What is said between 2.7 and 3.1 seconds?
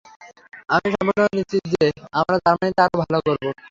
আরও